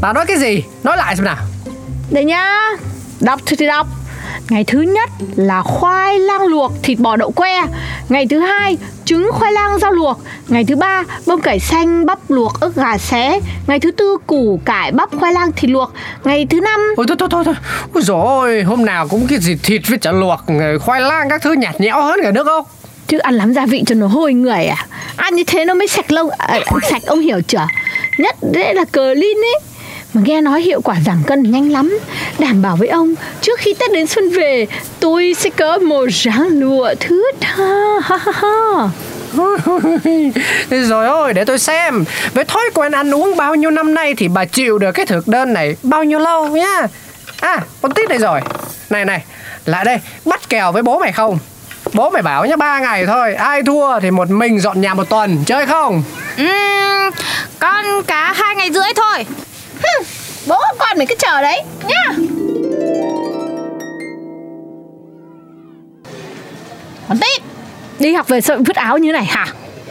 Bà 0.00 0.12
nói 0.12 0.26
cái 0.26 0.36
gì? 0.36 0.62
Nói 0.82 0.96
lại 0.96 1.16
xem 1.16 1.24
nào. 1.24 1.36
Đây 2.10 2.24
nhá, 2.24 2.60
đọc 3.20 3.40
thì 3.46 3.66
đọc 3.66 3.86
Ngày 4.50 4.64
thứ 4.64 4.80
nhất 4.80 5.10
là 5.36 5.62
khoai 5.62 6.18
lang 6.18 6.46
luộc 6.46 6.72
thịt 6.82 6.98
bò 6.98 7.16
đậu 7.16 7.30
que. 7.30 7.64
Ngày 8.08 8.26
thứ 8.30 8.38
hai 8.40 8.78
trứng 9.04 9.30
khoai 9.32 9.52
lang 9.52 9.78
rau 9.78 9.92
luộc. 9.92 10.20
Ngày 10.48 10.64
thứ 10.64 10.76
ba 10.76 11.04
bông 11.26 11.40
cải 11.40 11.60
xanh 11.60 12.06
bắp 12.06 12.18
luộc 12.28 12.60
ức 12.60 12.76
gà 12.76 12.98
xé. 12.98 13.40
Ngày 13.66 13.80
thứ 13.80 13.90
tư 13.90 14.16
củ 14.26 14.60
cải 14.64 14.92
bắp 14.92 15.08
khoai 15.18 15.32
lang 15.32 15.52
thịt 15.52 15.70
luộc. 15.70 15.92
Ngày 16.24 16.46
thứ 16.50 16.60
năm 16.60 16.80
Ôi 16.96 17.06
thôi 17.08 17.16
thôi 17.20 17.28
thôi 17.30 17.44
thôi. 17.44 17.54
Ôi 17.94 18.02
dồi 18.02 18.20
ôi, 18.24 18.62
hôm 18.62 18.84
nào 18.84 19.08
cũng 19.08 19.26
cái 19.26 19.38
gì 19.38 19.56
thịt 19.62 19.82
với 19.88 19.98
chả 19.98 20.12
luộc 20.12 20.40
Khoai 20.80 21.00
lang 21.00 21.28
các 21.30 21.42
thứ 21.42 21.52
nhạt 21.52 21.80
nhẽo 21.80 22.02
hơn 22.02 22.20
cả 22.22 22.30
nước 22.30 22.44
không? 22.44 22.64
Chứ 23.08 23.18
ăn 23.18 23.34
lắm 23.34 23.54
gia 23.54 23.66
vị 23.66 23.82
cho 23.86 23.94
nó 23.94 24.06
hôi 24.06 24.32
người 24.32 24.66
à? 24.66 24.86
Ăn 25.16 25.34
như 25.34 25.44
thế 25.46 25.64
nó 25.64 25.74
mới 25.74 25.88
sạch 25.88 26.12
lâu 26.12 26.30
à, 26.38 26.58
Sạch 26.90 27.02
ông 27.06 27.20
hiểu 27.20 27.40
chưa? 27.48 27.66
Nhất 28.18 28.36
đấy 28.52 28.74
là 28.74 28.84
cờ 28.84 29.14
lin 29.14 29.36
ấy 29.36 29.60
mà 30.14 30.22
nghe 30.24 30.40
nói 30.40 30.62
hiệu 30.62 30.80
quả 30.80 30.96
giảm 31.06 31.22
cân 31.26 31.50
nhanh 31.50 31.72
lắm. 31.72 31.98
Đảm 32.38 32.62
bảo 32.62 32.76
với 32.76 32.88
ông 32.88 33.14
Trước 33.40 33.60
khi 33.60 33.74
Tết 33.74 33.92
đến 33.92 34.06
xuân 34.06 34.30
về 34.30 34.66
Tôi 35.00 35.34
sẽ 35.38 35.50
có 35.50 35.78
một 35.78 36.06
dáng 36.10 36.48
lụa 36.48 36.94
thứ 37.00 37.32
tha 37.40 38.00
ha 38.02 38.16
ha 38.16 38.32
ha. 38.34 38.88
Rồi 40.70 41.06
ôi, 41.06 41.34
để 41.34 41.44
tôi 41.44 41.58
xem. 41.58 42.04
Với 42.34 42.44
thói 42.44 42.62
quen 42.74 42.92
ăn 42.92 43.14
uống 43.14 43.36
bao 43.36 43.54
nhiêu 43.54 43.70
năm 43.70 43.94
nay 43.94 44.14
Thì 44.14 44.28
bà 44.28 44.44
chịu 44.44 44.78
được 44.78 44.92
cái 44.92 45.06
thực 45.06 45.28
đơn 45.28 45.52
này 45.52 45.76
bao 45.82 46.04
nhiêu 46.04 46.18
lâu 46.18 46.48
nhá? 46.48 46.86
À, 47.40 47.60
con 47.82 47.92
tít 47.92 48.08
này 48.08 48.18
rồi. 48.18 48.40
Này 48.90 49.04
này, 49.04 49.24
lại 49.66 49.84
đây. 49.84 49.98
Bắt 50.24 50.48
kèo 50.48 50.72
với 50.72 50.82
bố 50.82 50.98
mày 50.98 51.12
không? 51.12 51.38
Bố 51.92 52.10
mày 52.10 52.22
bảo 52.22 52.46
nhá 52.46 52.56
ba 52.56 52.78
ngày 52.78 53.06
thôi. 53.06 53.34
Ai 53.34 53.62
thua 53.62 54.00
thì 54.00 54.10
một 54.10 54.30
mình 54.30 54.60
dọn 54.60 54.80
nhà 54.80 54.94
một 54.94 55.08
tuần 55.08 55.44
Chơi 55.46 55.66
không? 55.66 56.02
Uhm, 56.42 57.10
con 57.58 58.02
cá 58.06 58.32
hai 58.32 58.54
ngày 58.54 58.70
rưỡi 58.72 58.92
thôi 58.96 59.24
Bố 60.48 60.58
con 60.78 60.98
mày 60.98 61.06
cứ 61.06 61.14
chờ 61.18 61.42
đấy 61.42 61.62
nhá. 61.88 62.14
Con 67.08 67.18
tít. 67.18 67.42
Đi 67.98 68.14
học 68.14 68.28
về 68.28 68.40
sợ 68.40 68.58
vứt 68.66 68.76
áo 68.76 68.98
như 68.98 69.12
này 69.12 69.24
hả? 69.24 69.46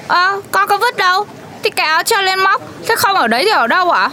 Ờ, 0.07 0.41
con 0.51 0.67
có 0.67 0.77
vứt 0.77 0.97
đâu. 0.97 1.25
Thì 1.63 1.69
cái 1.69 1.87
áo 1.87 2.03
treo 2.03 2.21
lên 2.21 2.39
móc 2.39 2.61
Thế 2.87 2.95
không 2.97 3.15
ở 3.15 3.27
đấy 3.27 3.43
thì 3.45 3.51
ở 3.51 3.67
đâu 3.67 3.91
ạ? 3.91 4.09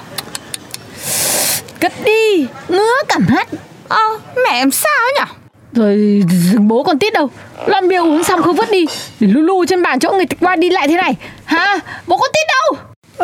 Cất 1.81 1.93
đi. 2.05 2.47
Ngứa 2.69 2.93
cả 3.09 3.19
mắt. 3.19 3.49
Ờ, 3.89 4.19
mẹ 4.37 4.51
em 4.51 4.71
sao 4.71 5.07
nhỉ 5.19 5.25
Rồi 5.73 6.23
bố 6.59 6.83
con 6.83 6.99
tít 6.99 7.13
đâu? 7.13 7.31
Làm 7.67 7.89
bia 7.89 7.97
uống 7.99 8.25
xong 8.25 8.43
không 8.43 8.57
vứt 8.57 8.71
đi. 8.71 8.87
Để 9.21 9.29
lu 9.29 9.41
lu 9.41 9.65
trên 9.69 9.83
bàn 9.83 9.99
chỗ 9.99 10.13
người 10.13 10.27
qua 10.41 10.57
đi 10.57 10.71
lại 10.71 10.89
thế 10.89 10.97
này. 10.97 11.15
Hả? 11.45 11.79
Bố 12.07 12.17
con 12.17 12.31
tít 12.33 12.44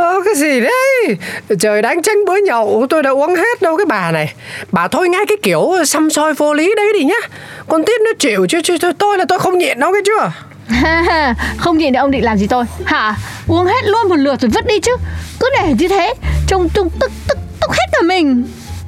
Ờ 0.01 0.21
cái 0.25 0.35
gì 0.35 0.61
đấy? 0.61 1.17
Trời 1.61 1.83
đánh 1.83 2.03
tranh 2.03 2.25
bới 2.27 2.43
nhậu 2.43 2.87
Tôi 2.91 3.03
đã 3.03 3.11
uống 3.11 3.35
hết 3.35 3.63
đâu 3.63 3.77
cái 3.77 3.87
bà 3.87 4.11
này. 4.11 4.35
Bà 4.73 4.89
thôi 4.89 5.09
ngay 5.09 5.25
cái 5.29 5.37
kiểu 5.43 5.73
xăm 5.87 6.11
soi 6.11 6.35
vô 6.35 6.55
lý 6.55 6.75
đấy 6.77 6.87
đi 6.99 7.05
nhá. 7.05 7.29
Con 7.69 7.85
tít 7.85 8.01
nó 8.01 8.11
chịu 8.19 8.47
chứ, 8.49 8.61
chứ 8.63 8.93
tôi 8.99 9.19
là 9.19 9.25
tôi 9.29 9.39
không 9.39 9.59
nhịn 9.59 9.81
đâu 9.81 9.93
cái 9.93 10.03
chưa? 10.05 10.33
Không 11.59 11.79
nhìn 11.79 11.93
thì 11.93 11.97
ông 11.97 12.11
định 12.11 12.25
làm 12.25 12.39
gì 12.39 12.47
tôi? 12.47 12.65
Hả? 12.85 13.15
Uống 13.49 13.67
hết 13.67 13.85
luôn 13.85 14.09
một 14.09 14.17
lượt 14.17 14.41
rồi 14.41 14.51
vứt 14.55 14.67
đi 14.67 14.81
chứ. 14.81 14.97
Cứ 15.41 15.49
để 15.57 15.75
như 15.79 15.89
thế 15.89 16.15
Trông 16.47 16.69
trông 16.75 16.91
tức 17.01 17.11
tức 17.29 17.39
tức 17.61 17.71
hết 17.71 17.87
cả 17.93 18.03
mình. 18.03 18.45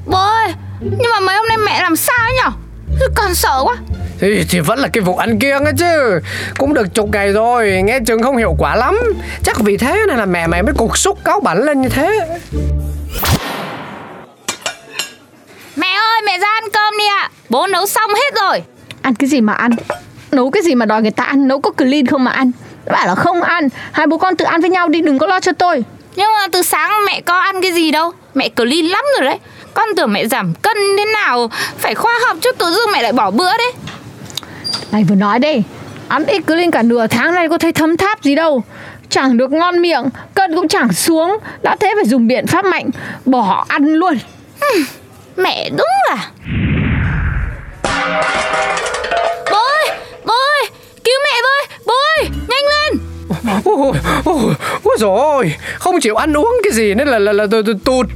Bố 0.06 0.18
ơi 0.18 0.52
Nhưng 0.80 1.10
mà 1.12 1.20
mấy 1.20 1.36
hôm 1.36 1.48
nay 1.48 1.56
mẹ 1.56 1.82
làm 1.82 1.96
sao 1.96 2.28
nhỉ 2.30 2.61
Con 3.14 3.34
sợ 3.34 3.60
quá. 3.64 3.76
Thì, 4.20 4.44
thì 4.50 4.60
vẫn 4.60 4.78
là 4.78 4.88
cái 4.88 5.02
vụ 5.02 5.16
ăn 5.16 5.38
kiêng 5.38 5.64
ấy 5.64 5.72
chứ. 5.78 6.20
Cũng 6.58 6.74
được 6.74 6.94
chục 6.94 7.08
ngày 7.12 7.32
rồi 7.32 7.82
Nghe 7.84 8.00
chừng 8.06 8.22
không 8.22 8.36
hiệu 8.36 8.56
quả 8.58 8.76
lắm. 8.76 8.98
Chắc 9.42 9.60
vì 9.60 9.76
thế 9.76 10.04
nên 10.08 10.16
là 10.16 10.26
mẹ 10.26 10.46
mày 10.46 10.62
mới 10.62 10.74
cục 10.74 10.98
xúc 10.98 11.18
cáo 11.24 11.40
bẩn 11.40 11.64
lên 11.64 11.80
như 11.80 11.88
thế. 11.88 12.20
Mẹ 15.76 15.88
ơi 15.88 16.22
mẹ 16.26 16.38
ra 16.38 16.48
ăn 16.48 16.64
cơm 16.72 16.98
đi 16.98 17.04
ạ. 17.06 17.30
Bố 17.48 17.66
nấu 17.66 17.86
xong 17.86 18.10
hết 18.10 18.40
rồi. 18.42 18.62
Ăn 19.02 19.14
cái 19.14 19.28
gì 19.28 19.40
mà 19.40 19.52
ăn? 19.52 19.70
Nấu 20.32 20.50
cái 20.50 20.62
gì 20.62 20.74
mà 20.74 20.86
đòi 20.86 21.02
người 21.02 21.10
ta 21.10 21.24
ăn? 21.24 21.48
Nấu 21.48 21.60
có 21.60 21.70
clean 21.70 22.06
không 22.06 22.24
mà 22.24 22.30
ăn? 22.30 22.50
Bảo 22.86 23.06
là 23.06 23.14
không 23.14 23.42
ăn. 23.42 23.68
Hai 23.92 24.06
bố 24.06 24.18
con 24.18 24.36
tự 24.36 24.44
ăn 24.44 24.60
với 24.60 24.70
nhau 24.70 24.88
đi 24.88 25.00
đừng 25.00 25.18
có 25.18 25.26
lo 25.26 25.40
cho 25.40 25.52
tôi. 25.52 25.84
Nhưng 26.16 26.32
mà 26.32 26.48
từ 26.52 26.62
sáng 26.62 26.90
mẹ 27.06 27.20
có 27.20 27.38
ăn 27.38 27.62
cái 27.62 27.72
gì 27.72 27.90
đâu. 27.90 28.12
Mẹ 28.34 28.48
clean 28.48 28.84
lắm 28.84 29.04
rồi 29.18 29.26
đấy 29.28 29.38
Con 29.74 29.88
tưởng 29.96 30.12
mẹ 30.12 30.26
giảm 30.26 30.54
cân 30.54 30.76
thế 30.98 31.04
nào 31.04 31.50
Phải 31.78 31.94
khoa 31.94 32.12
học 32.26 32.36
chút 32.40 32.58
tự 32.58 32.66
dưng 32.66 32.92
mẹ 32.92 33.02
lại 33.02 33.12
bỏ 33.12 33.30
bữa 33.30 33.56
đấy 33.58 33.72
Này 34.92 35.04
vừa 35.08 35.14
nói 35.14 35.38
đây 35.38 35.62
Ăn 36.08 36.26
ít 36.26 36.40
clean 36.46 36.70
cả 36.70 36.82
nửa 36.82 37.06
tháng 37.06 37.34
này 37.34 37.48
có 37.48 37.58
thấy 37.58 37.72
thấm 37.72 37.96
tháp 37.96 38.22
gì 38.22 38.34
đâu 38.34 38.62
Chẳng 39.08 39.36
được 39.36 39.52
ngon 39.52 39.82
miệng 39.82 40.04
Cân 40.34 40.54
cũng 40.54 40.68
chẳng 40.68 40.92
xuống 40.92 41.38
Đã 41.62 41.76
thế 41.80 41.92
phải 41.96 42.04
dùng 42.04 42.28
biện 42.28 42.46
pháp 42.46 42.64
mạnh 42.64 42.90
Bỏ 43.24 43.64
ăn 43.68 43.84
luôn 43.84 44.18
Mẹ 45.36 45.70
đúng 45.70 45.86
là 46.10 46.30
Bố 49.50 49.58
ơi 49.58 49.96
Bố 50.24 50.34
ơi 50.34 50.70
Cứu 51.04 51.14
mẹ 51.24 51.40
với 51.42 51.78
Bố 51.86 51.94
ơi 52.16 52.28
Nhanh 52.48 52.64
lên 52.68 52.98
Ôi, 53.64 53.92
ôi, 54.24 54.54
ôi 54.84 54.96
dồi 54.98 55.18
ôi 55.20 55.54
Không 55.78 56.00
chịu 56.00 56.14
ăn 56.16 56.36
uống 56.36 56.60
cái 56.64 56.72
gì 56.72 56.94
nên 56.94 57.08
là, 57.08 57.18
là, 57.18 57.32
là, 57.32 57.46
là, 57.50 57.58
là 57.66 57.72
tụt 57.84 58.06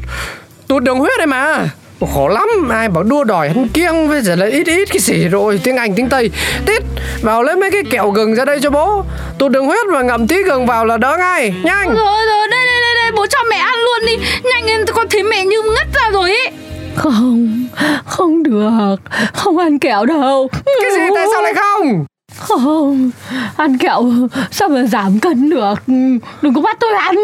Tụt 0.69 0.83
đường 0.83 0.99
huyết 0.99 1.13
đây 1.19 1.27
mà. 1.27 1.69
Khổ 2.15 2.29
lắm. 2.29 2.49
Ai 2.71 2.89
bảo 2.89 3.03
đua 3.03 3.25
đòi 3.25 3.49
ăn 3.49 3.69
kiêng 3.69 4.09
Bây 4.09 4.21
giờ 4.23 4.37
là 4.37 4.47
ít 4.47 4.67
ít 4.67 4.89
cái 4.91 4.99
gì 4.99 5.29
rồi 5.29 5.61
Tiếng 5.65 5.77
Anh 5.77 5.95
tiếng 5.95 6.09
Tây. 6.09 6.31
Tít 6.67 6.83
Vào 7.23 7.43
lấy 7.43 7.57
mấy 7.57 7.71
cái 7.71 7.83
kẹo 7.91 8.11
gừng 8.11 8.35
ra 8.35 8.45
đây 8.45 8.59
cho 8.63 8.71
bố. 8.71 9.05
Tụt 9.39 9.53
đường 9.53 9.67
huyết 9.67 9.87
và 9.93 10.03
ngậm 10.03 10.29
tí 10.29 10.43
gừng 10.43 10.67
vào 10.67 10.85
là 10.85 10.97
đỡ 10.97 11.17
ngay. 11.19 11.55
Nhanh. 11.65 11.89
Rồi 11.89 12.27
rồi 12.27 12.49
đây 12.51 12.67
đây 12.67 12.81
đây, 12.81 12.95
đây. 13.03 13.13
Bố 13.17 13.27
cho 13.27 13.39
mẹ 13.51 13.57
ăn 13.57 13.79
luôn 13.79 14.07
đi. 14.07 14.17
Nhanh 14.51 14.67
lên 14.67 14.87
con 14.95 15.07
thấy 15.11 15.23
mẹ 15.23 15.45
như 15.45 15.63
ngất 15.63 15.87
ra 15.95 16.11
rồi 16.13 16.31
ấy 16.31 16.51
Không, 16.97 17.67
không 18.07 18.43
được. 18.43 18.97
Không 19.35 19.59
ăn 19.59 19.79
kẹo 19.79 20.05
đâu. 20.05 20.49
Cái 20.83 20.93
gì 20.93 21.01
tại 21.15 21.27
sao 21.33 21.43
lại 21.43 21.55
không 21.55 22.05
Không, 22.39 23.11
ăn 23.57 23.79
kẹo 23.79 24.03
sao 24.51 24.69
mà 24.69 24.83
giảm 24.83 25.21
cân 25.21 25.51
được? 25.51 25.75
Đừng 26.43 26.55
có 26.55 26.61
bắt 26.61 26.77
tôi 26.81 26.93
ăn. 26.93 27.17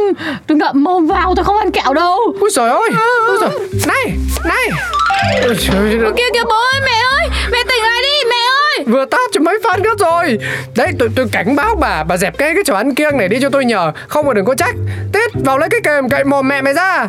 Đừng 0.47 0.59
ngậm 0.59 0.85
mồm 0.85 1.07
vào, 1.07 1.35
tôi 1.37 1.45
không 1.45 1.57
ăn 1.57 1.71
kẹo 1.71 1.95
đâu. 1.95 2.19
Ôi 2.41 2.51
trời 2.55 2.71
ơi 2.71 2.91
Ôi 3.29 3.39
trời 3.41 3.51
Này 3.87 4.17
Này. 4.45 4.69
Ôi 5.43 5.57
trời 5.61 5.77
ơi. 5.77 6.13
Kìa 6.17 6.29
kìa 6.35 6.45
bố 6.45 6.57
ơi 6.73 6.81
mẹ 6.85 7.03
ơi. 7.21 7.29
Mẹ 7.53 7.59
tỉnh 7.69 7.83
lại 7.83 8.03
đi 8.03 8.29
mẹ 8.31 8.37
ơi. 8.37 8.85
Vừa 8.87 9.05
tát 9.05 9.31
cho 9.33 9.41
mấy 9.41 9.59
phát 9.65 9.81
nữa 9.81 9.95
rồi. 9.99 10.39
Đấy 10.77 10.93
tôi, 10.99 11.09
tôi 11.17 11.27
cảnh 11.33 11.57
báo 11.57 11.75
bà 11.81 12.05
Bà 12.05 12.17
dẹp 12.17 12.39
cái 12.39 12.55
cái 12.55 12.63
chỗ 12.67 12.75
ăn 12.75 12.95
kiêng 12.95 13.19
này 13.19 13.29
đi 13.29 13.39
cho 13.43 13.49
tôi 13.51 13.65
nhờ. 13.65 13.93
Không 14.09 14.27
mà 14.27 14.35
đừng 14.35 14.45
có 14.45 14.55
trách. 14.55 14.75
Tít 15.13 15.31
vào 15.45 15.59
lấy 15.59 15.69
cái 15.69 15.81
kềm 15.85 16.09
cậy 16.09 16.25
mồm 16.25 16.49
mẹ 16.49 16.63
mày 16.63 16.75
ra. 16.75 17.09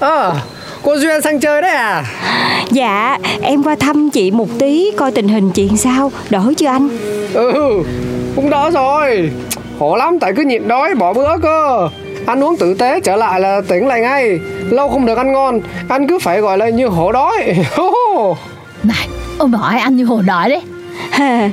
Ờ 0.00 0.34
Cô 0.82 0.96
Duyên 0.96 1.22
sang 1.22 1.40
chơi 1.40 1.62
đấy 1.62 1.70
à? 1.70 2.04
Dạ 2.70 3.18
em 3.42 3.62
qua 3.62 3.74
thăm 3.80 4.10
chị 4.10 4.30
một 4.30 4.48
tí 4.58 4.90
Coi 4.96 5.10
tình 5.10 5.28
hình 5.28 5.50
chuyện 5.50 5.76
sao. 5.76 6.12
Đỡ 6.30 6.52
chưa 6.56 6.66
anh? 6.66 6.88
Ừ 7.34 7.82
Cũng 8.36 8.50
đỡ 8.50 8.70
rồi. 8.70 9.30
Khổ 9.78 9.96
lắm 9.96 10.18
tại 10.18 10.32
cứ 10.36 10.42
nhịn 10.42 10.68
đói 10.68 10.94
bỏ 10.94 11.12
bữa 11.12 11.36
cơ. 11.42 11.88
Ăn 12.26 12.44
uống 12.44 12.56
tử 12.56 12.74
tế 12.74 13.00
trở 13.00 13.16
lại 13.16 13.40
là 13.40 13.60
tỉnh 13.68 13.86
lại 13.86 14.00
ngay. 14.00 14.38
Lâu 14.70 14.88
không 14.88 15.06
được 15.06 15.18
ăn 15.18 15.32
ngon 15.32 15.60
Ăn 15.88 16.08
cứ 16.08 16.18
phải 16.18 16.40
gọi 16.40 16.58
là 16.58 16.68
như 16.68 16.86
hổ 16.86 17.12
đói. 17.12 17.36
Này, 18.82 19.08
ông 19.38 19.62
ai 19.62 19.80
ăn 19.80 19.96
như 19.96 20.04
hổ 20.04 20.22
đói 20.22 20.48
đấy. 20.50 20.62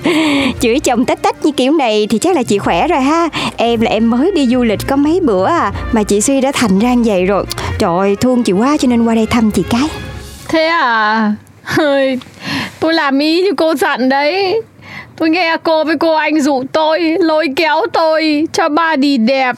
Chửi 0.60 0.80
chồng 0.80 1.06
tách 1.06 1.22
tách 1.22 1.46
như 1.46 1.52
kiểu 1.52 1.72
này 1.72 2.08
Thì 2.10 2.20
chắc 2.20 2.36
là 2.36 2.44
chị 2.44 2.58
khỏe 2.58 2.88
rồi 2.88 3.02
ha. 3.02 3.30
Em 3.58 3.82
là 3.82 3.92
em 3.92 4.10
mới 4.10 4.32
đi 4.36 4.48
du 4.48 4.64
lịch 4.64 4.80
có 4.88 4.96
mấy 4.96 5.20
bữa 5.24 5.46
à 5.46 5.72
Mà 5.92 6.04
chị 6.04 6.22
Suy 6.22 6.42
đã 6.42 6.52
thành 6.52 6.80
ra 6.80 6.94
như 6.94 7.04
vậy 7.06 7.26
rồi 7.26 7.46
Trời 7.80 7.98
ơi, 8.00 8.16
thương 8.22 8.44
chị 8.44 8.52
quá 8.52 8.78
cho 8.80 8.88
nên 8.88 9.06
qua 9.06 9.16
đây 9.16 9.26
thăm 9.26 9.52
chị 9.52 9.64
cái. 9.70 9.90
Thế 10.48 10.66
à? 10.66 11.34
Hơi, 11.64 12.20
Tôi 12.80 12.94
làm 12.94 13.20
ý 13.20 13.42
như 13.42 13.50
cô 13.58 13.76
dặn 13.76 14.10
đấy. 14.10 14.62
Tôi 15.18 15.30
nghe 15.30 15.58
cô 15.64 15.84
với 15.84 15.98
cô 15.98 16.16
anh 16.16 16.42
dụ 16.42 16.64
tôi 16.72 17.18
Lôi 17.20 17.48
kéo 17.56 17.82
tôi 17.94 18.48
Cho 18.54 18.70
ba 18.70 18.96
đi 18.96 19.18
đẹp. 19.18 19.56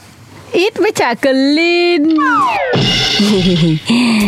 Ít 0.52 0.78
với 0.78 0.92
chả 0.92 1.14
clean. 1.14 2.14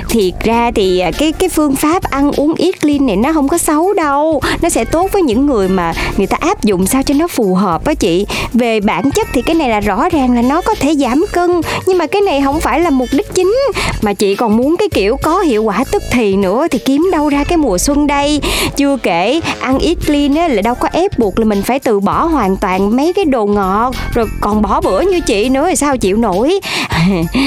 Thiệt 0.09 0.35
ra 0.45 0.71
thì 0.75 0.99
à, 0.99 1.11
cái 1.19 1.33
cái 1.33 1.49
phương 1.49 1.77
pháp 1.77 2.03
ăn 2.03 2.33
uống 2.33 2.55
ít 2.55 2.81
clean 2.81 3.07
này 3.07 3.17
nó 3.17 3.33
không 3.33 3.49
có 3.49 3.59
xấu 3.59 3.93
đâu. 3.93 4.41
Nó 4.63 4.69
sẽ 4.69 4.85
tốt 4.85 5.11
với 5.13 5.23
những 5.23 5.47
người 5.47 5.69
mà 5.69 5.93
người 6.17 6.27
ta 6.27 6.37
áp 6.41 6.65
dụng 6.65 6.87
sao 6.87 7.03
cho 7.03 7.15
nó 7.15 7.29
phù 7.29 7.55
hợp 7.55 7.85
á 7.85 7.95
chị. 7.95 8.27
Về 8.53 8.81
bản 8.81 9.11
chất 9.11 9.29
thì 9.33 9.43
cái 9.43 9.55
này 9.55 9.69
là 9.69 9.81
rõ 9.81 10.09
ràng 10.09 10.35
là 10.35 10.43
nó 10.43 10.61
có 10.61 10.75
thể 10.75 10.95
giảm 10.95 11.25
cân, 11.33 11.61
Nhưng 11.87 11.99
mà 11.99 12.07
cái 12.07 12.23
này 12.23 12.43
không 12.45 12.61
phải 12.61 12.81
là 12.81 12.91
mục 12.91 13.09
đích 13.13 13.35
chính. 13.35 13.55
Mà 14.03 14.13
chị 14.13 14.35
còn 14.35 14.57
muốn 14.57 14.77
cái 14.77 14.89
kiểu 14.89 15.17
có 15.23 15.39
hiệu 15.39 15.63
quả 15.63 15.85
tức 15.93 16.03
thì 16.13 16.37
nữa 16.37 16.67
Thì 16.71 16.79
kiếm 16.79 17.09
đâu 17.13 17.29
ra 17.29 17.45
cái 17.45 17.59
mùa 17.59 17.79
xuân 17.79 18.07
đây. 18.07 18.41
Chưa 18.77 18.97
kể, 19.03 19.41
ăn 19.61 19.79
ít 19.79 19.99
clean 20.07 20.35
á 20.35 20.49
là 20.49 20.63
đâu 20.63 20.75
có 20.75 20.89
ép 20.93 21.19
buộc 21.19 21.39
là 21.39 21.45
mình 21.45 21.63
phải 21.63 21.79
từ 21.79 22.01
bỏ 22.01 22.25
hoàn 22.25 22.57
toàn 22.57 22.97
mấy 22.97 23.13
cái 23.13 23.25
đồ 23.25 23.47
ngọt, 23.47 23.95
Rồi 24.15 24.27
còn 24.41 24.63
bỏ 24.63 24.81
bữa 24.81 25.01
như 25.01 25.21
chị 25.21 25.49
nữa 25.49 25.67
thì 25.69 25.77
sao 25.77 25.97
chị? 25.97 26.10
Chịu 26.11 26.17
nổi. 26.17 26.61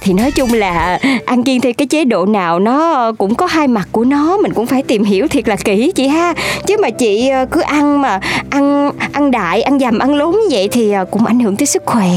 Thì 0.00 0.12
nói 0.12 0.30
chung 0.30 0.52
là 0.52 0.98
ăn 1.26 1.42
kiêng 1.42 1.60
theo 1.60 1.72
cái 1.72 1.86
chế 1.86 2.04
độ 2.04 2.26
nào 2.26 2.58
nó 2.58 3.12
cũng 3.18 3.34
có 3.34 3.46
hai 3.46 3.68
mặt 3.68 3.88
của 3.92 4.04
nó, 4.04 4.36
mình 4.36 4.52
cũng 4.54 4.66
phải 4.66 4.82
tìm 4.82 5.04
hiểu 5.04 5.28
thiệt 5.28 5.48
là 5.48 5.56
kỹ 5.56 5.92
chị 5.94 6.06
ha. 6.06 6.34
Chứ 6.66 6.76
mà 6.82 6.90
chị 6.90 7.28
ờ, 7.28 7.46
cứ 7.50 7.60
ăn 7.60 8.02
mà 8.02 8.20
ăn 8.50 8.90
ăn 9.12 9.30
đại, 9.30 9.62
ăn 9.62 9.78
dầm, 9.78 9.98
ăn 9.98 10.14
lốn 10.14 10.30
như 10.32 10.46
vậy 10.50 10.68
thì 10.68 10.92
ờ, 10.92 11.04
cũng 11.04 11.26
ảnh 11.26 11.40
hưởng 11.40 11.56
tới 11.56 11.66
sức 11.66 11.82
khỏe. 11.86 12.08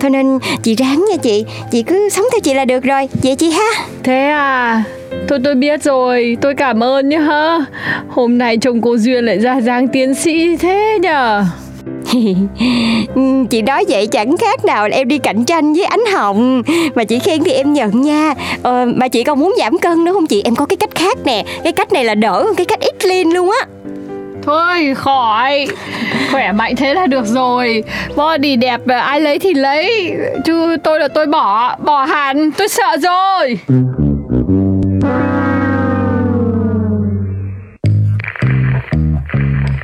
Thôi 0.00 0.10
nên 0.10 0.38
chị 0.62 0.74
ráng 0.74 1.04
nha 1.10 1.16
chị 1.16 1.44
chị 1.70 1.82
cứ 1.82 2.08
sống 2.08 2.24
theo 2.32 2.40
chị 2.40 2.54
là 2.54 2.64
được 2.64 2.84
rồi. 2.84 3.08
Vậy 3.22 3.36
chị 3.36 3.50
ha. 3.50 3.84
Thế 4.02 4.28
à? 4.28 4.82
Thôi 5.28 5.38
tôi 5.44 5.54
biết 5.54 5.82
rồi, 5.82 6.36
Tôi 6.40 6.54
cảm 6.54 6.82
ơn 6.82 7.08
nhá. 7.08 7.58
Hôm 8.08 8.38
nay 8.38 8.56
chồng 8.56 8.80
cô 8.80 8.96
Duyên 8.96 9.24
lại 9.24 9.38
ra 9.38 9.56
dáng 9.56 9.88
tiến 9.88 10.14
sĩ 10.14 10.56
thế 10.56 10.98
nhở 11.02 11.44
chị 13.50 13.62
nói 13.62 13.84
vậy 13.88 14.06
chẳng 14.06 14.36
khác 14.36 14.64
nào 14.64 14.88
là 14.88 14.96
em 14.96 15.08
đi 15.08 15.18
cạnh 15.18 15.44
tranh 15.44 15.74
với 15.74 15.84
ánh 15.84 16.04
hồng. 16.14 16.62
Mà 16.94 17.04
chị 17.04 17.18
khen 17.18 17.44
thì 17.44 17.52
em 17.52 17.72
nhận 17.72 18.02
nha. 18.02 18.34
Ờ, 18.62 18.86
mà 18.96 19.08
chị 19.08 19.24
còn 19.24 19.38
muốn 19.38 19.54
giảm 19.58 19.78
cân 19.78 20.04
nữa 20.04 20.12
không 20.12 20.26
chị? 20.26 20.42
Em 20.44 20.56
có 20.56 20.66
cái 20.66 20.76
cách 20.76 20.94
khác 20.94 21.18
nè. 21.24 21.44
Cái 21.64 21.72
cách 21.72 21.92
này 21.92 22.04
là 22.04 22.14
đỡ 22.14 22.42
hơn 22.44 22.54
cái 22.54 22.66
cách 22.66 22.80
ít 22.80 23.04
lean 23.06 23.30
luôn 23.30 23.50
á. 23.60 23.66
Thôi 24.42 24.94
khỏi. 24.94 25.66
Khỏe 26.32 26.52
mạnh 26.52 26.76
thế 26.76 26.94
là 26.94 27.06
được 27.06 27.26
rồi. 27.26 27.84
Body 28.16 28.56
đẹp 28.56 28.80
ai 28.86 29.20
lấy 29.20 29.38
thì 29.38 29.54
lấy. 29.54 30.12
Chứ 30.44 30.76
tôi 30.82 31.00
là 31.00 31.08
tôi 31.08 31.26
bỏ 31.26 31.76
Bỏ 31.84 32.04
hẳn. 32.04 32.50
Tôi 32.50 32.68
sợ 32.68 32.96
rồi. 33.02 33.58